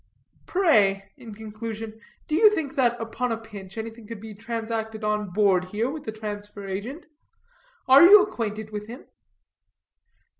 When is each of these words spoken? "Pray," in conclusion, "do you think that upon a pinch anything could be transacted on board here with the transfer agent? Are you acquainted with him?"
"Pray," 0.47 1.11
in 1.15 1.35
conclusion, 1.35 2.01
"do 2.27 2.33
you 2.33 2.49
think 2.55 2.73
that 2.73 2.99
upon 2.99 3.31
a 3.31 3.37
pinch 3.37 3.77
anything 3.77 4.07
could 4.07 4.19
be 4.19 4.33
transacted 4.33 5.03
on 5.03 5.29
board 5.29 5.65
here 5.65 5.91
with 5.91 6.05
the 6.05 6.11
transfer 6.11 6.65
agent? 6.67 7.05
Are 7.87 8.03
you 8.03 8.23
acquainted 8.23 8.71
with 8.71 8.87
him?" 8.87 9.05